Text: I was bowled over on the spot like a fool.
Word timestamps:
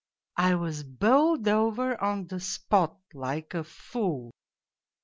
I 0.37 0.55
was 0.55 0.81
bowled 0.81 1.47
over 1.47 2.01
on 2.03 2.25
the 2.25 2.39
spot 2.39 2.97
like 3.13 3.53
a 3.53 3.63
fool. 3.63 4.31